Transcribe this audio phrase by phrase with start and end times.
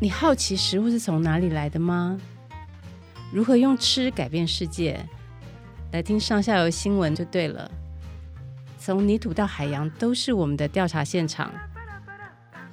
[0.00, 2.20] 你好奇食物是从哪里来的吗？
[3.32, 5.04] 如何用吃改变世界？
[5.90, 7.68] 来听上下游新闻就对了。
[8.78, 11.52] 从泥土到海洋，都是我们的调查现场。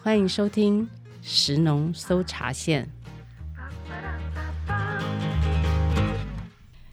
[0.04, 0.88] 欢迎收听
[1.24, 2.88] 食农搜查线。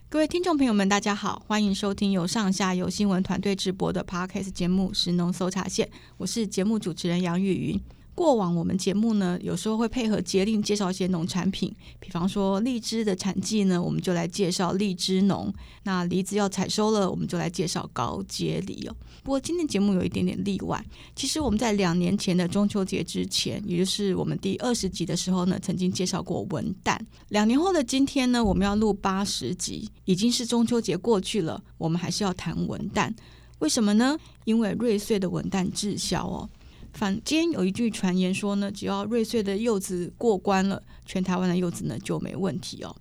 [0.09, 5.85] 各位听众朋友们，大家好，欢迎收听由上下游新闻团队直播的 Podcast 节目《食农搜查线》，
[6.17, 7.79] 我是节目主持人杨玉云。
[8.15, 15.51] 过往我们节目呢，有时候会配合节令介绍一些农产品，比方说荔枝的产季呢，我们就来介绍荔枝农；
[15.83, 18.95] 那梨子要采收了，我们就来介绍高阶梨哦。
[19.23, 20.83] 不过今天节目有一点点例外，
[21.15, 26.99] 其实我们在两年前的中秋节之前，也就是我们第二十集的时候呢，曾经介绍过文旦。
[27.29, 33.11] 两年后的今天呢，我们要录八十集，已经是中秋节过去了，我们还是要谈文旦，
[33.59, 34.15] 为什么呢？
[34.45, 36.47] 因为瑞穗的文旦滞销哦。
[36.93, 42.95] 坊间有一句传言说呢，只要瑞穗的柚子过关了，全台湾的柚子呢就没问题哦。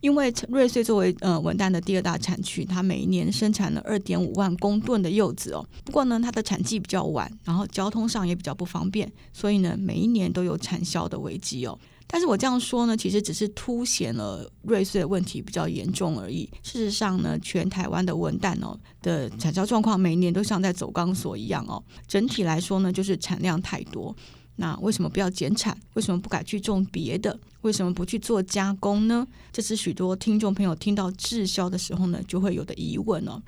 [0.00, 5.66] 因为瑞穗作为呃文旦的第二大产区，它每一年生产了二点五万公吨的柚子哦。
[5.82, 11.78] 不过呢，它的产季比较晚，然后交通上也比较不方便，所以呢，每一年都有产销的危机哦。
[12.06, 16.48] 但是我这样说呢，其实只是凸显了瑞穗的问题比较严重而已。
[16.62, 21.82] 事实上呢，全台湾的文旦哦的产销状况，每年都像在走钢索一样哦。
[22.06, 24.14] 整体来说呢，就是产量太多。
[24.56, 25.76] 那为什么不要减产？
[25.94, 27.36] 为什么不改去种别的？
[27.62, 29.26] 为什么不去做加工呢？
[29.50, 33.42] 这是许多听众朋友听到滞销的时候呢，就会有的疑问哦。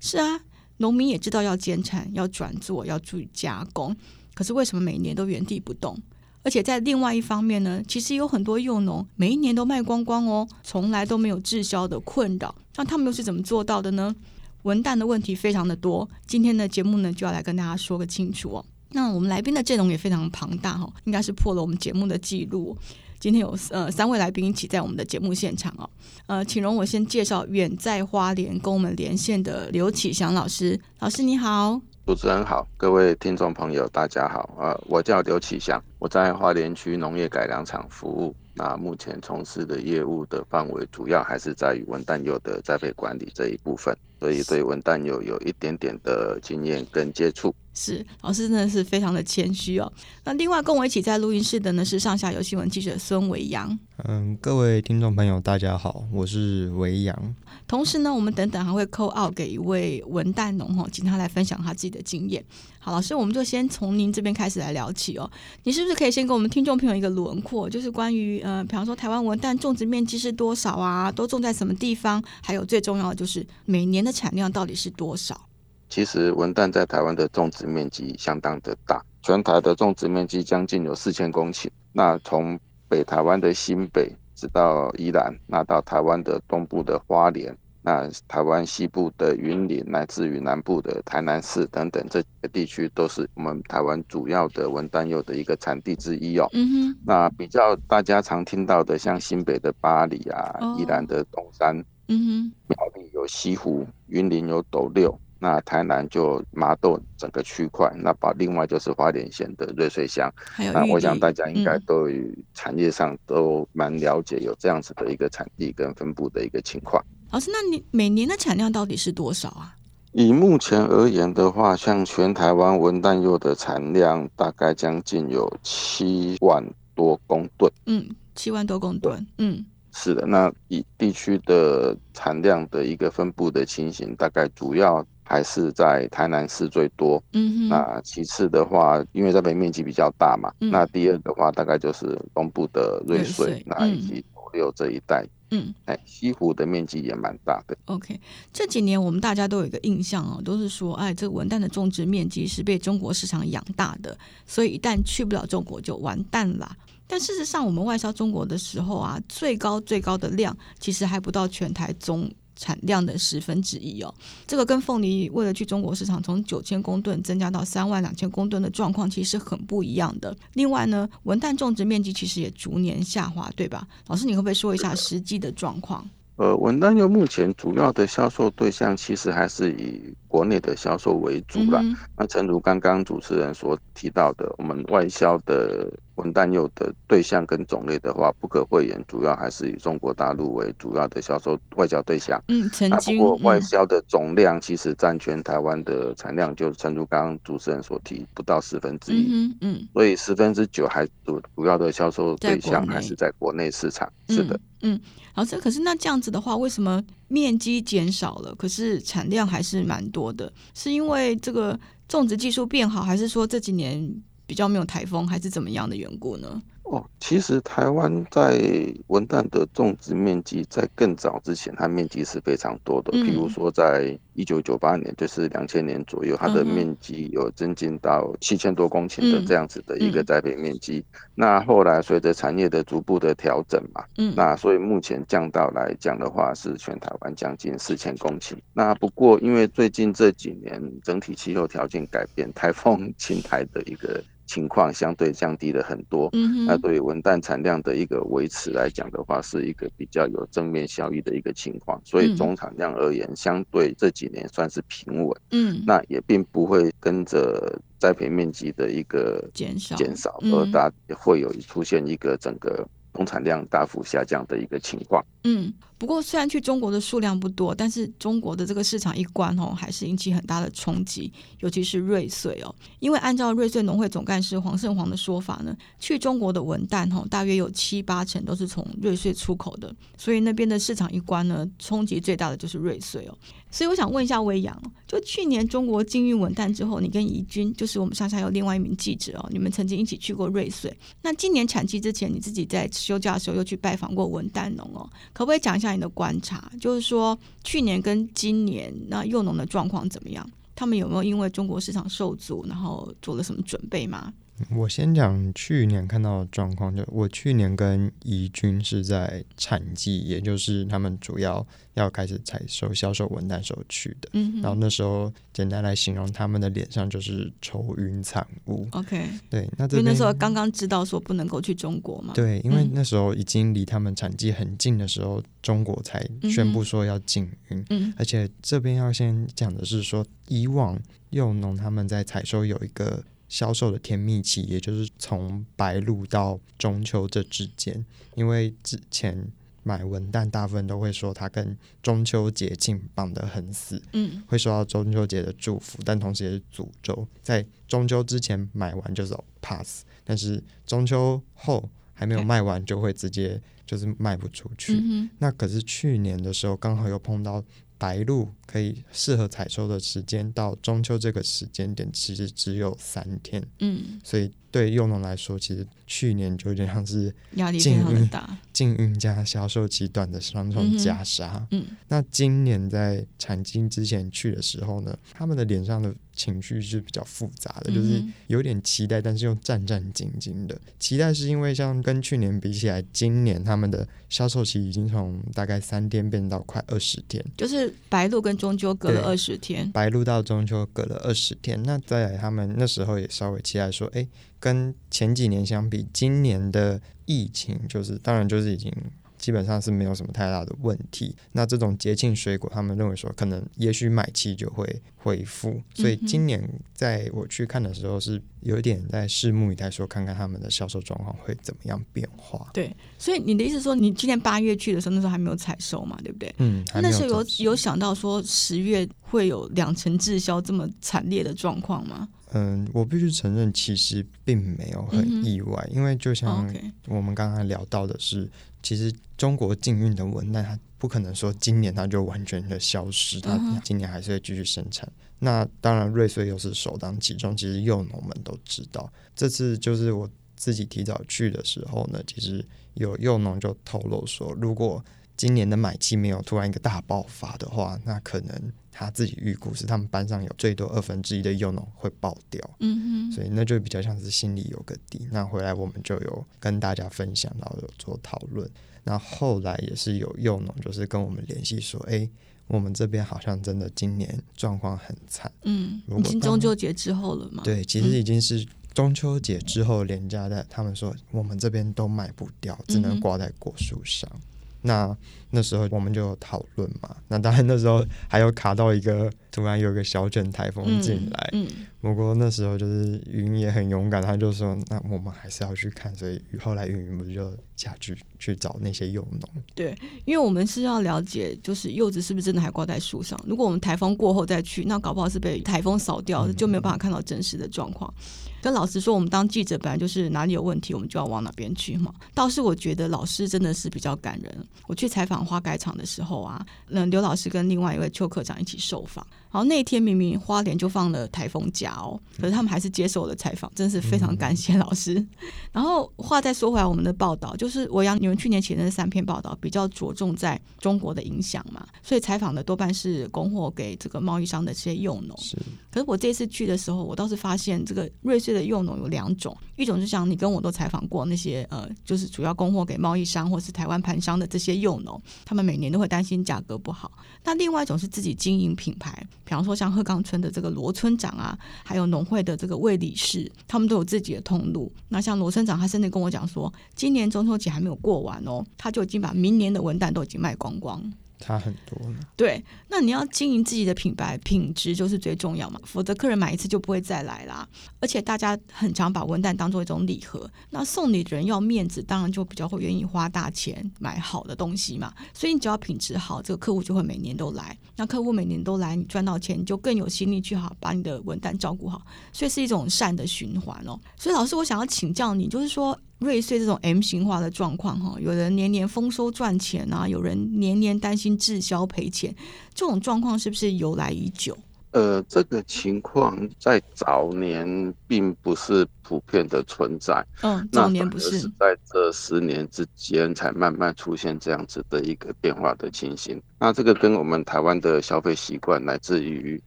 [0.00, 0.38] 是啊，
[0.76, 3.96] 农民也知道要减产、要转做、要注意加工，
[4.34, 5.98] 可是为什么每年都原地不动？
[6.42, 12.54] 而且在另外一方面呢，其实有很多幼农每一年都卖光光哦，从来都没有滞销的困扰。
[12.76, 14.14] 那他们又是怎么做到的呢？
[14.62, 18.64] 文旦的问题非常的多，今天的节目呢就要来跟大家说个清楚哦。
[18.90, 22.76] 那我们来宾的阵容也非常庞大哈、哦，应该是破了我们节目的记录。
[23.18, 25.88] 今天有呃三位来宾一起在我们的节目现场哦。
[26.26, 31.80] 呃，请容我先介绍远在花莲跟我们连线的刘启祥老师，老师你好。
[32.10, 34.52] 主持人好，各位听众朋友，大家好。
[34.58, 38.34] 呃，我叫刘启祥，我在花莲区农业改良场服务。
[38.52, 47.54] 那目前从事的业务的范围，主要还是在于文旦柚的栽培管理这一部分，所以对文旦柚有一点点的经验跟接触。
[47.72, 49.90] 是，老师真的是非常的谦虚哦。
[50.24, 53.78] 那另外跟我一起在录音室的呢是上下游新闻记者孙维阳。
[54.04, 57.34] 嗯，各位听众朋友，大家好，我是维阳。
[57.68, 62.44] 同时呢，我们等等还会 call out 给一位文旦农哦，请他来分享他自己的经验。
[62.80, 65.30] 好，老师，我们就先从您这边开始来聊起哦。
[65.62, 71.12] 你是不是可以先给我们听众朋友一个轮廓，就是关于呃，比方说台湾文旦种植面积是多少啊？
[71.12, 72.22] 都种在什么地方？
[72.42, 75.40] 还有最重要的就是每年的产量到底是多少？
[75.90, 81.66] 其实文旦在台湾的种植面积相当的大，全台的种植面积将近有四千公顷。
[81.92, 82.58] 那从
[82.88, 87.54] 北台湾的新北直到宜兰，那到台湾的东部的花莲。
[87.82, 96.46] 那台湾西部的云林，乃至于南部的台南市等等这几个地区，都是我们台湾主要的文旦柚的一个产地之一哦。
[96.52, 96.98] 嗯哼。
[97.06, 101.74] 那比较大家常听到的，像新北的巴黎啊，宜兰的东山，
[102.08, 110.32] 嗯哼，苗栗有西湖，云林有斗六，那台南就麻豆整个区块，那把另外就是花莲县的瑞穗乡。
[110.72, 117.02] 那我想大家应该都与产业上都蛮了解，有这样子的一个产地跟分布的一个情况。
[117.30, 119.74] 老师，那你每年的产量到底是多少啊？
[120.12, 126.62] 以目前而言的话，像全台湾文旦柚的产量大概将近有七万
[126.94, 127.72] 多公吨。
[127.86, 129.24] 嗯，七万多公吨。
[129.38, 130.26] 嗯，是的。
[130.26, 137.22] 那以地区的产量的一个分布的情形，大概主要还是在台南市最多。
[137.32, 137.68] 嗯哼。
[137.68, 145.24] 那其次的话，因为这边面积比较大嘛，嗯、那第二的话，大概就是东部的瑞穗，那以及斗六这一带。
[145.52, 147.76] 嗯，哎，西湖的面积也蛮大的。
[147.86, 148.20] OK，
[148.52, 154.16] 这几年我们大家都有一个印象哦，都是说，哎，这个文旦的种植面积是被中国市场养大的，
[154.46, 156.76] 所以一旦去不了中国就完蛋了。
[157.08, 162.30] 但事实上，我们外销中国的时候啊，最高最高的量其实还不到全台总
[162.60, 164.14] 产量的十分之一哦，
[164.46, 170.36] 这个跟凤梨为了去中国市场从九千公吨增加到三万两千公吨的状况其实很不一样的。
[170.52, 173.88] 另外呢，文旦种植面积其实也逐年下滑，对吧？
[174.08, 176.06] 老师，你会不会说一下实际的状况？
[176.36, 181.80] 呃，文旦柚目前主要的销售对象其实还是以国内的销售为主了。
[181.82, 192.40] 嗯、那诚如刚刚主持人所提到的，我们外销的文旦柚的对象跟种类的话，不可讳言，主要还是以中国大陆为主要的销售外销对象。
[192.48, 193.18] 嗯，曾经。
[193.18, 199.26] 不过外销的总量其实占全台湾的产量，就诚如刚刚主持人所提，不到十分之一。
[199.32, 199.88] 嗯嗯。
[199.92, 204.10] 所以十分之九还主主要的销售对象还是在国内市场。
[204.28, 204.60] 是的。
[204.82, 205.00] 嗯。
[205.32, 210.52] 好，这可是那这样子的话，为什么面积减少了，可是产量还是蛮多的？
[210.74, 211.78] 是因为这个
[212.08, 214.12] 种植技术变好，还是说这几年
[214.46, 216.60] 比较没有台风，还是怎么样的缘故呢？
[216.90, 218.58] 哦，其实台湾在
[219.06, 223.12] 文旦的种植面积在更早之前，它面积是非常多的。
[223.12, 231.04] 比如说，在一九九八年，就是两千年左右，它的面积有增进到七千多公顷的这样子的一个栽培面积。
[231.36, 238.54] 那后来随着产业的逐步的调整嘛，嗯那所以目前降到来讲的话，是全台湾将近四千公顷。
[238.72, 244.20] 那不过因为最近这几年整体气候条件改变，台风 侵台的一个。
[244.50, 246.28] 情况相对降低了很多，
[246.66, 252.00] 那对于文旦产量的一个维持来讲的话，是一个比较有正面效益的一个情况。
[252.04, 255.40] 所以总产量而言，相对这几年算是平稳。
[255.52, 265.24] 嗯，那也并不会跟着栽培面积的一个减少减少，而大会有出现一个整个总产量大幅下降的一个情况。
[265.44, 265.72] 嗯。
[266.00, 272.74] 不过，虽然去中国的数量不多，但是中国的这个市场一关哦，还是引起很大的冲击，尤其是瑞穗哦。
[273.00, 283.36] 因为按照瑞穗农会总干事黄胜煌的说法呢，去中国的文旦哦，大约有七八成都是从瑞穗出口的，所以那边的市场一关呢，冲击最大的就是瑞穗哦。
[283.70, 290.92] 所以我想问一下威扬，就去年中国禁运文旦之后，你跟怡君，就是我们上下有另外一名记者哦，你们曾经一起去过瑞穗。
[291.20, 295.89] 那今年产期之前，你自己在休假的时候又去拜访过文旦农哦，可不可以讲一下？
[295.94, 300.48] 你的观察就是说，去年跟今年那幼农的状况怎么样？
[300.74, 304.32] 他们有没有因为中国市场受阻，然后做了什么准备吗？
[304.76, 314.28] 我先讲去年看到的状况，就我去年跟怡君是在产季，也就是他们主要要开始采收、销售文旦时候去的。
[314.32, 318.86] 嗯，然后那时候简单来形容，他们的脸上就是愁云惨雾。
[318.92, 322.34] OK，对，那这边因为那时候刚刚知道说不能够去中国嘛。
[322.34, 327.84] 对，因为那时候已经离他们产季很近的时候，中国才宣布说要禁运。
[327.90, 333.24] 嗯，而且这边要先讲的是说，以往幼农他们在采收有一个。
[333.50, 338.06] 销售的甜蜜期，也就是从白露到中秋这之间，
[338.36, 339.52] 因为之前
[339.82, 354.94] 买文旦大部分都会说它跟中秋节庆绑得很死，嗯，会受到中秋节的祝福，但同时也是诅咒，在中秋之前买完就是 pass，但是中秋后还没有卖完就会直接就是卖不出去。
[354.94, 357.62] 嗯、那可是去年的时候刚好又碰到。
[358.00, 363.62] 白露可以适合采收的时间到中秋这个时间点，其实只有三天。
[363.80, 371.66] 嗯，所以对幼农来说，其实去年就有点像是压力非常大， 禁运加销售期短的双重夹杀。
[371.70, 380.78] 嗯，那今年在产金之前去的时候呢，他们的脸上的情绪是比较复杂的，就是有点期待，但是又战战兢兢的。
[380.98, 391.82] 期待是因为像跟去年比起来，今年他们的销售期已经从大概三天变到快二十天，就是白露跟中秋隔了二十天，白露到中秋隔了二十天。
[391.82, 394.26] 那再来，他们那时候也稍微期待说，哎，
[394.60, 398.92] 跟前几年相比，今年的疫情就是当然就是已经。
[399.40, 401.34] 基本上是没有什么太大的问题。
[401.52, 405.80] 那这种节庆水果，他们认为说可能也许买气就会恢复。
[405.94, 406.62] 所以今年
[406.92, 412.68] 在我去看的时候，是有一点在拭目以待，说看看他们的销售状况会怎么样变化。
[412.74, 416.54] 对，所以你的意思说，你今年八月去的时候，那时候还没有采收嘛，对不对？
[416.58, 416.84] 嗯。
[416.96, 422.28] 那时候有有想到说十月会有两成滞销这么惨烈的状况吗？
[422.52, 426.66] 嗯，我必须承认，其实并没有很意外，嗯、因为就像
[427.06, 428.50] 我们刚刚聊到的是，
[428.82, 435.08] 其实中国禁运的文旦，它不可能说今年它就完全的消失，它今年还是会继续生产。
[435.38, 439.10] 那当然，瑞穗又是首当其冲，其实幼农们都知道。
[439.36, 442.64] 这次就是我自己提早去的时候呢，其实
[442.94, 445.04] 有幼农就透露说，如果
[445.36, 448.72] 今年的买气没有突然一个大爆发的话，那可能。
[449.00, 455.26] 他自己预估是他们班上有最多二分之一的幼农会爆掉，嗯哼，所以那就比较像是心里有个底。
[455.32, 458.70] 那回来我们就有跟大家分享，然后有做讨论。
[459.02, 462.28] 那后来也是有幼农就是跟我们联系说，哎，
[462.66, 467.62] 我们这边好像真的今年状况很惨，嗯，已经中秋节之后了嘛？
[467.64, 474.30] 对，其实已经是中秋节之后连假的，他们说我们这边都卖不掉，只能挂在果树上。
[474.34, 474.40] 嗯
[474.82, 475.16] 那
[475.50, 481.50] 那时候我们就有讨论嘛，那当然那时候还有卡到一个突然有一个小卷台风进来。
[481.52, 481.66] 嗯，
[482.00, 489.62] 不过那时候就是云也很勇敢，他就说：“那我们还是要去看。”所以后来云云不就下去去找那些幼农？
[489.74, 489.94] 对，
[490.24, 493.38] 因为我们是要了解，就是柚子是不是真的还挂在树上。
[493.46, 498.12] 如果我们台风过后再去，那搞不好是被台风扫掉，嗯、就没有办法看到真实的状况。
[498.62, 502.12] 跟老师说，我们当记者本来就是哪里有问题，我们就要往哪边去嘛。
[502.34, 504.68] 倒是我觉得老师真的是比较感人。
[504.86, 509.26] 我去采访花改场的时候啊，那刘老师跟另外一位邱科长一起受访。
[509.52, 515.14] 然后那天明明花莲就放了台风假哦，可是他们还是接受了采访，真是非常感谢老师。
[515.72, 525.36] 然后话再说回来，我们的报道就是我让你们去年写的那三篇报道比较着重在中国的影响嘛，所以采访的多半是供货给这个贸易商的这些幼农。
[525.38, 525.56] 是。
[525.90, 537.10] 可是我这次去的时候，我倒是发现这个瑞的幼农有两种，一种就像你跟我都采访过那些呃，就是主要供货给贸易商或是台湾盘商的这些幼农，他们每年都会担心价格不好。
[537.44, 544.92] 那另外一种是自己经营品牌，比方说像鹤冈村的这个罗村长啊，还有农会的这个魏理事，他们都有自己的通路。
[545.08, 551.02] 那像罗村长，他甚至跟我讲说，今年中秋节还没有过完哦，他就已经把明年的文旦都已经卖光光。
[551.40, 552.18] 差很多呢。
[552.36, 557.66] 对，那你要经营自己的品牌，品质就是最重要嘛，否则客人买一次就不会再来啦。
[557.98, 565.12] 而且大家很常把文旦当做一种礼盒，那送礼的人要面子，当然就比较会愿意花大钱买好的东西嘛。
[565.32, 567.76] 所以你只要品质好，这个客户就会每年都来。
[567.96, 572.02] 那客户每年都来，你赚到钱，你就更有心力去好把你的文旦照顾好。
[572.32, 573.98] 所以是一种善的循环哦。
[574.16, 575.98] 所以老师，我想要请教你，就是说。
[576.20, 582.34] 瑞穗这种 M 型化的状况，哈，有人年年丰收赚钱啊，有人年年担心滞销赔钱，
[582.74, 584.56] 这种状况是不是由来已久？
[584.92, 596.42] 呃，这个情况在早年并不是普遍的存在，嗯，早年不是，是在这十年之间才慢慢出现这样子的一个变化的情形。
[596.58, 599.60] 那这个跟我们台湾的消费习惯来自于。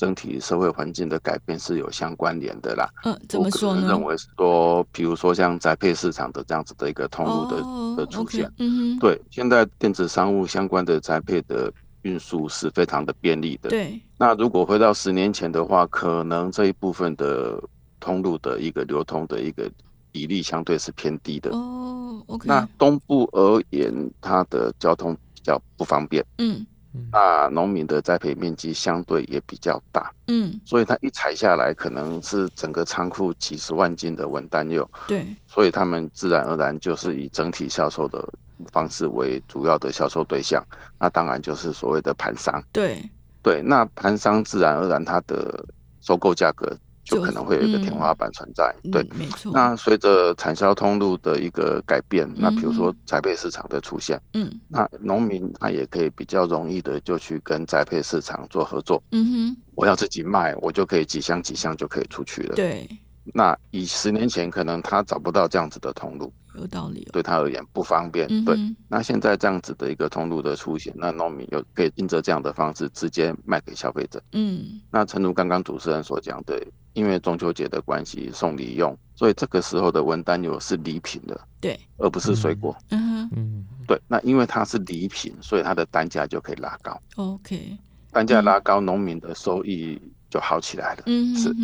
[0.00, 2.88] 整体社会环境的改变是有相关联的啦。
[3.04, 3.86] 嗯，怎么说呢？
[3.86, 13.68] 认为说，比如说像宅配市场的这样子的一个通路的、哦、的出现，嗯哼，对，现在电子商务相关的宅配的运输是非常的便利的。
[13.68, 17.62] 对，那如果回到十年前的话，可能这一部分的
[18.00, 19.70] 通路的一个流通的一个
[20.10, 21.50] 比例相对是偏低的。
[21.50, 22.48] 哦，OK。
[22.48, 26.24] 那东部而言，它的交通比较不方便。
[26.38, 26.64] 嗯。
[27.12, 38.28] 那农民的栽培面积相对也比较大，嗯，所以他一采下来，可能是整个仓库几十万斤的文旦柚，对，所以他们自然而然就是以整体销售的
[38.72, 40.64] 方式为主要的销售对象，
[40.98, 43.00] 那当然就是所谓的盘商，对，
[43.42, 45.64] 对，那盘商自然而然它的
[46.00, 46.76] 收购价格。
[47.04, 49.52] 就可能会有一个天花板存在，嗯、对，没错。
[49.52, 62.88] 那随着产销通路的一个改变，嗯、那比如说宅配市场的出现，嗯，那农民他也可以比较容易的就去跟宅配市场做合作，嗯哼，我要自己卖，我就可以几箱几箱就可以出去了，对。
[63.32, 68.26] 那以十年前可能他找不到这样子的通路，有道理，对他而言不方便。
[68.28, 68.56] 嗯、对，
[68.88, 74.20] 那现在这样子的一个通路的出现，那农民又可以因着这样的方式直接卖给消费者。
[74.32, 76.60] 嗯，那诚如刚刚主持人所讲的，
[76.92, 82.76] 因为中秋节的关系送礼用，所以这个时候的文旦柚是礼品的，对，而不是水果。
[82.90, 87.00] 嗯嗯，对，那因为它是礼品，所以它的单价就可以拉高。
[87.16, 87.78] OK，
[88.10, 91.02] 单价拉高，农、嗯、民的收益就好起来了。
[91.06, 91.54] 嗯，是。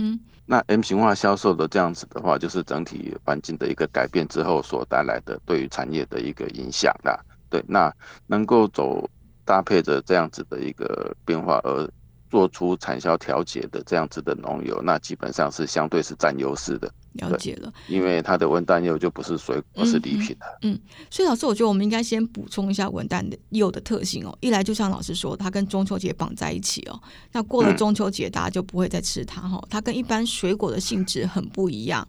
[0.46, 7.18] 那 M 型化销售的这样子的话，就是整体环境的一个改变之后所带来的对于产业的一个影响啦。
[7.50, 7.92] 对，那
[8.28, 9.10] 能够走
[9.44, 11.90] 搭配着这样子的一个变化而。
[12.30, 16.92] 做出产销调节的这样子的农友，那基本上是相对是占优势的。
[17.12, 20.46] 了解了，因为它的文旦柚就不是水果，而是礼品的。
[20.62, 20.78] 嗯，
[21.10, 24.36] 所以老师，我觉得我们应该先补充一下文旦的柚的特性哦。
[24.42, 27.00] 一来就像老师说，它跟中秋节绑在一起哦。
[27.32, 29.62] 那过了中秋节，大家就不会再吃它哈。
[29.70, 32.06] 它跟一般水果的性质很不一样。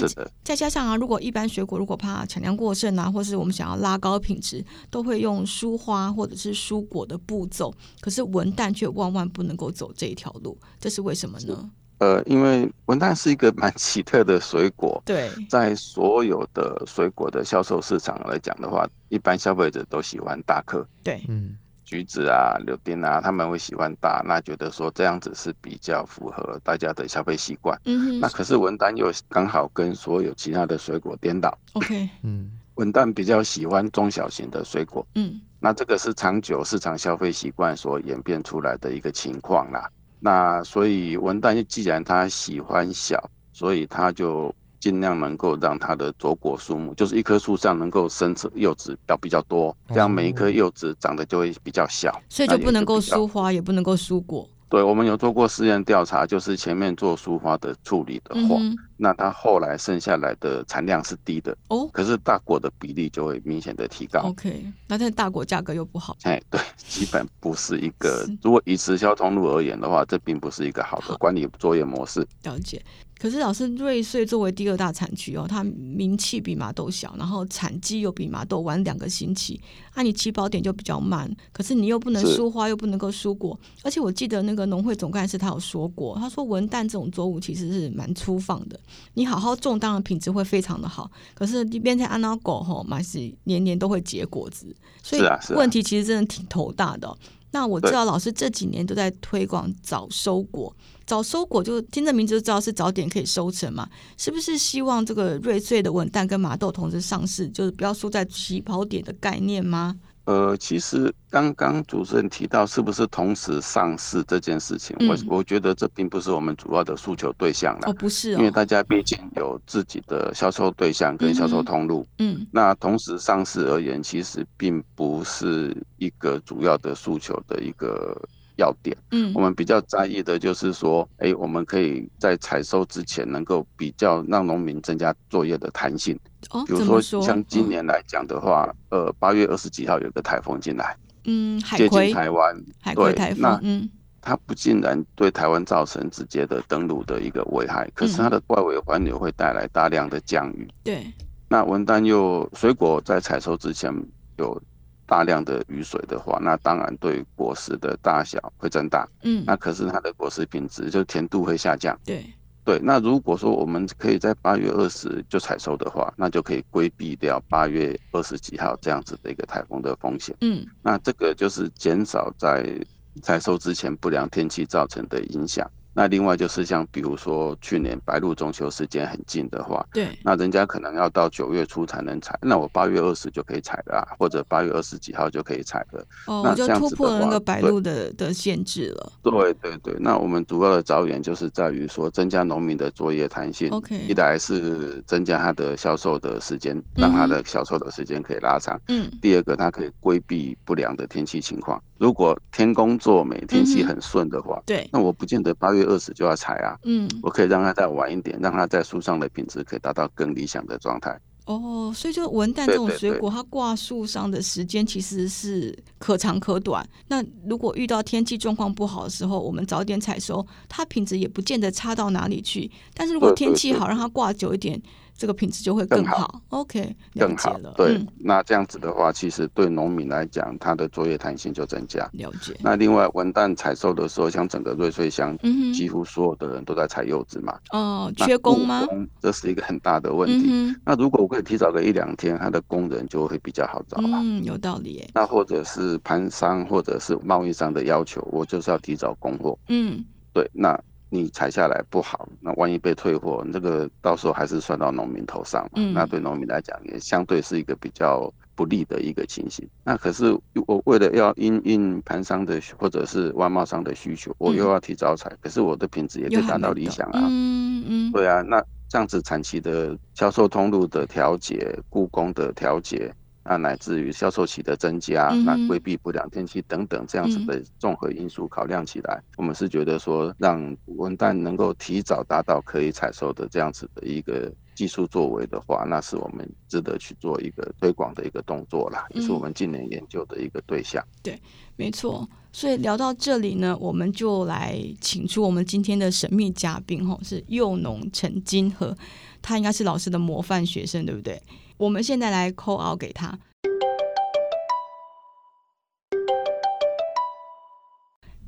[0.00, 7.72] 是的，再加上啊，如果一般水果如果怕产量过剩啊，或是我们想要拉高品质，都会用疏花或者是疏果的步骤。
[8.00, 11.70] 可是文旦却万万不能够走这一条路，这是为什么呢？
[11.98, 15.02] 呃，因为文旦是一个蛮奇特的水果。
[15.06, 20.86] 对，在所有的水果的销售市场来讲的话，一般消费者都喜欢大颗。
[21.02, 21.56] 对，嗯。
[21.86, 27.80] 橘子啊、柳丁啊，他们会喜欢大，那觉得说这样子是比较符合大家的消费习惯。
[27.84, 28.20] 嗯哼。
[28.20, 31.56] 那可是文旦又刚好跟所有其他的水果颠倒。
[31.74, 32.06] OK。
[32.22, 32.50] 嗯。
[32.74, 35.06] 文旦比较喜欢中小型的水果。
[35.14, 35.40] 嗯。
[35.60, 39.88] 那这个是长久市场消费习惯所演变出来的一个情况啦。
[40.18, 44.54] 那所以文旦既然他喜欢小，所以他就。
[44.86, 54.48] 尽量能够让它的着果树木，就是一棵树上能够生出柚子要比较多，这样每一颗柚子长得就会比较小，所以就不能够疏花，也不能够疏果。
[54.68, 64.20] 对，我们有做过实验调查，就是前面做疏花的处理的话，嗯、那它后来剩下来的产量是低的哦，可是大果的比例就会明显的提高。
[64.20, 66.16] OK，那这大果价格又不好。
[66.22, 72.24] 哎，对， 基本不是一个，如果以直销通路而言的话，这并不是一个好的管理作业模式。
[72.44, 72.80] 了解。
[73.18, 79.58] 可是老师，瑞穗作为第二大产区哦，它名气比麻豆小，然后产季又比麻豆晚两个星期，
[79.94, 81.34] 啊，你起跑点就比较慢。
[81.50, 88.78] 可是你又不能疏花，又不能够疏果，而且我记得那个农会总干事他有说过，他说文旦这种作物其实是蛮粗放的，
[89.14, 91.10] 你好好种，当然品质会非常的好。
[91.34, 95.22] 可是你变成安娜果吼，嘛是年年都会结果子，所以
[95.54, 97.16] 问题其实真的挺头大的。
[97.52, 100.74] 那我知道老师这几年都在推广早收果。
[101.06, 109.94] 早收果就听这名字就知道是早点可以收成嘛，是不是希望这个瑞穗的稳蛋跟麻豆同时上市，就是不要输在起跑点的概念吗？
[110.24, 117.82] 呃，其实刚刚主持人提到是不是同时上市这件事情，嗯、我我觉得这并不是我们主要的诉求对象了。
[117.88, 122.04] 哦，不是、哦，因为大家毕竟有自己的销售对象跟销售通路。
[122.18, 128.20] 嗯，嗯，那同时上市而言，其实并不是一个主要的诉求的一个。
[128.56, 136.18] 要点，嗯，我们比较在意的就是说，哎、欸，我们可以在采收之前能够比较让农民增加作业的弹性。
[136.50, 143.88] 哦，比如说像今年来讲的话，嗯、呃，八月二十几号有个台风进来，嗯，接近台湾，海葵台风，那嗯，
[144.20, 150.66] 它不竟然对台湾造成直接的登陆的一个危害，可是它的外围环流会带来大量的降雨。
[150.82, 151.12] 对，
[151.48, 153.92] 那文旦又水果在采收之前
[154.38, 154.60] 有。
[155.06, 159.08] 大量的雨水的话，那当然对果实的大小会增大。
[159.22, 161.98] 嗯，那可是它的果实品质就甜度会下降。
[162.04, 162.24] 对
[162.64, 170.34] 对，那如果说我们可以在八月二十就采收的话，那就可以规避掉八月二十几号这样子的一个台风的风险。
[170.40, 172.78] 嗯，那这个就是减少在
[173.22, 175.64] 采收之前不良天气造成的影响。
[175.96, 186.06] 那另外就是像比如说去年白露中秋时间很近的话，对，那人家可能要到九月初才能采，那我八月二十就可以采了，啊，或者八月二十几号就可以采了。
[186.26, 189.12] 哦，那就突破了那个白露的的限制了。
[189.22, 193.70] 对对对，那我们主要的着眼就是在于说增加农民的作业弹性。
[193.70, 198.78] OK，一来是增加它的销售的时间，让它的销售的时间可以拉长。
[198.88, 199.10] 嗯。
[199.22, 201.82] 第二个，它可以规避不良的天气情况。
[201.96, 211.18] 如果天公作美，天气很顺的话，嗯，对，那我不见得八月二十就要采啊，嗯，我可以让它再晚一点，让它在树上的品质可以达到更理想的状态。
[211.46, 216.84] 哦，所以就文旦这种水果，它挂树上的时间其实是可长可短。
[217.06, 222.68] 那如果遇到天气状况不好的时候，我们早点采收，它品质也不见得差到哪里去。
[222.94, 224.80] 但是如果天气好，让它挂久一点。
[225.16, 227.72] 这个品质就会更好，更好，OK，更好了。
[227.76, 232.08] 对，嗯、那这样子的话，其实对农民来讲，它的作业弹性就增加。
[232.12, 232.54] 了解。
[232.60, 235.36] 那另外，文旦采收的时候，像整个瑞穗乡，
[235.72, 237.58] 几乎所有的人都在采柚子嘛。
[237.70, 238.86] 哦，缺工吗？
[239.20, 240.46] 这是一个很大的问题。
[240.50, 243.96] 嗯、那如果我可以提早个一两天，它的工人就会比较好找。
[244.02, 245.10] 嗯，有道理耶。
[245.14, 249.58] 那或者是盘商或者是贸易商的要求，我就是要提早供货。
[249.68, 250.78] 嗯，对，那。
[251.08, 255.70] 你采下来不好，那万一被退货，这个到时候还是算到农民头上嘛。
[255.76, 259.68] 嗯、那对农民来讲，也相对是一个比较不利的一个情形。
[259.84, 267.20] 那可是我为了要因应盘商的或者是外贸商的需求，我又要提早采，嗯、可是我的品质也可以达到理想啊。
[267.30, 268.12] 嗯嗯。
[268.12, 273.14] 对啊，那这样子产期的销售通路的调节、雇工的调节。
[273.46, 291.02] 啊，乃至于销售期的增加，那规避不良天气等等这样子的综合因素考量起来，嗯、我们是觉得说，让文旦能够提早达到可以采收的这样子的一个技术作为的话，那是我们值得去做一个推广的一个动作啦，也是我们近年研究的一个对象。
[291.02, 291.40] 嗯、对，
[291.76, 292.28] 没错。
[292.52, 298.96] 所以聊到这里呢，我们就来请出我们今天的神秘嘉宾，吼，是幼农陈金和，
[299.42, 301.40] 他应该是老师的模范学生，对不对？
[301.78, 303.38] 我们现在来 call out 给他。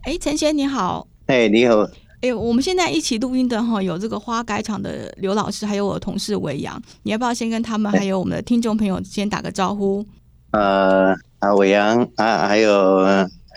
[0.05, 1.07] 哎，陈贤你好。
[1.27, 1.87] 哎，你好。
[2.23, 6.81] 哎，我们现在一起录音的哈，有这个花改场的刘老师，还有我的同事维扬。
[7.03, 10.05] 你要不要先跟他们还有我们的听众朋友先打个招呼？
[10.53, 13.05] 呃，啊，伟扬啊，还有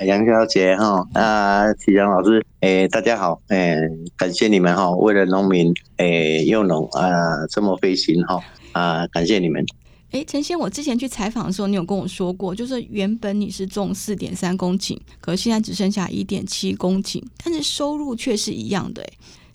[0.05, 3.77] 杨小姐哈，啊，启阳老师，哎，大家好，哎，
[4.17, 7.09] 感谢你们哈，为了农民，哎，又农啊，
[7.49, 8.37] 这么费心哈。
[8.71, 9.65] 啊，感谢你们。
[10.11, 19.05] 哎，陈先，我之前去采访的时候，你有跟我说过，就是原本你是种四点三公顷，可是现在只剩下一点七公顷，但是收入却是一样的，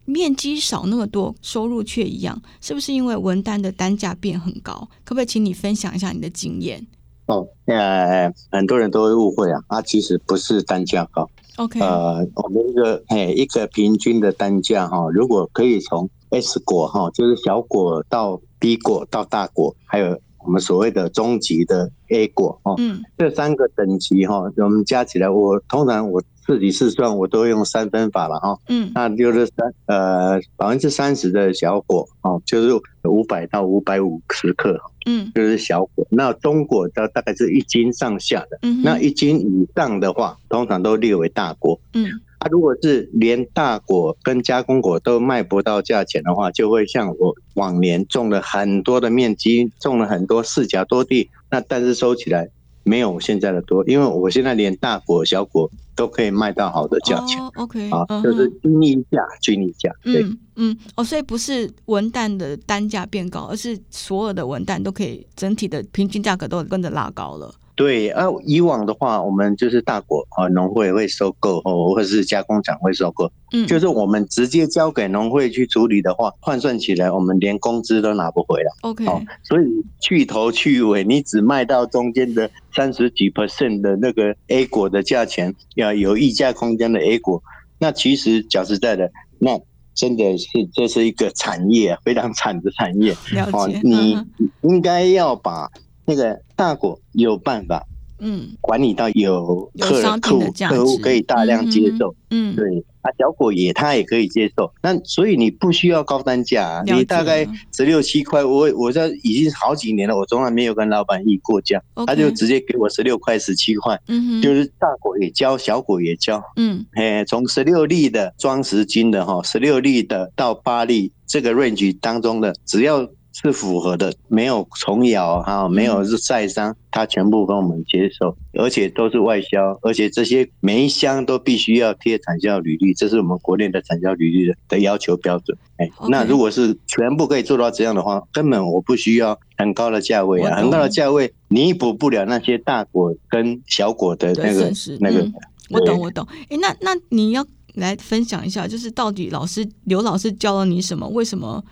[0.06, 4.88] 面积少那么多，收入却一样，是不是因为文旦的单价变很高？
[5.04, 6.86] 可不可以请你分享一下你的经验？
[7.26, 26.22] 哦，呃，很多人都会误会啊，啊，其实不是单价高，OK，呃，我们一个哎一个平均的单价哈，如果可以从 S 果哈，就是小果到 B 果到大果，还有我们所谓的中级的 A 果哦，嗯，这三个等级哈，我们加起来，我通常我。
[26.46, 28.56] 自己试算，我都用三分法了哈。
[28.68, 34.80] 嗯，那就是三呃百分之三十的小果哦，就是五百到五百五十克。
[35.06, 36.06] 嗯，就是小果。
[36.08, 38.60] 那中果的大概是一斤上下的。
[38.62, 41.80] 嗯，那一斤以上的话，通常都列为大果。
[41.94, 42.06] 嗯，
[42.46, 52.48] 啊，如果是连大果跟加工果都卖不到价钱的话，就会像我往年种了很多的面积，种了很多四甲多地，那但是收起来。
[52.88, 57.36] 没有我现在的多，因为我现在连大果、小果都可以卖到好的价钱。
[57.40, 59.90] Oh, OK，啊，就是均一价，均一价。
[60.04, 67.52] 对，嗯嗯，哦，所以不是文旦的单价变高，而是所有的文旦都可以整体的平均价格都跟着拉高了。
[67.76, 73.30] 对，啊，以往的话，我们就是大果啊，农会会收购，或或者是加工厂会收购。
[73.52, 78.72] 嗯，就是我们直接交给农会去处理的话，换算起来，我们连工资都拿不回来。
[78.80, 79.04] OK，
[79.42, 79.66] 所以
[80.00, 87.42] 去头去尾，你只卖到中间的三十几 percent 的那个 A 果的价钱，要有溢价空间的 A 果，
[87.78, 89.60] 那其实讲实在的，那
[89.94, 93.14] 真的是这是一个产业，非常惨的产业。
[93.32, 94.16] 了解，你
[94.62, 95.70] 应该要把。
[96.06, 97.84] 那个大果有办法，
[98.20, 102.64] 嗯，管理到有客人客户客户可以大量接受，嗯，对，
[103.02, 123.06] 啊，小果也他也可以接受，那所以你不需要高单价，你大概十六七块，我我这已经好几年了，我从来没有跟老板议过价，他就直接给我十六块十七块，嗯，就是大果也交，小果也交，嗯，哎，从十六粒的装十斤的哈，十六粒的到八粒这个 range 当中的，只要。
[123.42, 135.56] 是符合的，没有虫咬哈，没有是晒伤，它全部跟我们接受，而且都是外销，而且这些每一箱都必须要贴产销履历，这是我们国内的产销履历的的要求标准。
[135.76, 145.30] 哎，那如果是全部可以做到这样的话，根本我不需要很高的价位啊，很高的价位弥补不了那些大果跟小果的那个那个。
[145.68, 146.26] 我懂，我懂。
[146.48, 147.44] 哎，那那你要
[147.74, 151.06] 来分享一下，就是到底老师刘老师教了你什么？
[151.08, 151.62] 为什么？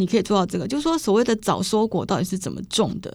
[0.00, 3.14] 你可以做到这个，就是说所谓的早收果到底是怎么种的？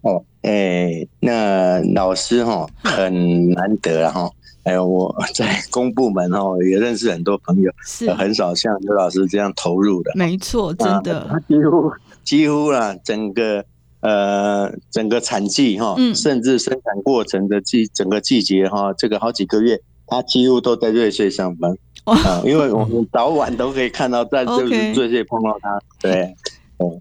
[0.00, 4.28] 哦，哎、欸，那老师哈很难得哈，
[4.64, 10.10] 还有我 在公部门哈也认识很多朋友，是很少像刘老师这样投入的。
[10.16, 11.92] 没错，真的，他几乎
[12.24, 13.64] 几乎啦，整个
[14.00, 21.76] 呃整个产季哈，甚至生产过程的季整个季节哈，这个好几个月，他几乎都在瑞穗上班。
[22.04, 25.80] 啊，因为我们早晚都可以看到， 在就是最近碰到他。
[26.00, 26.34] 对，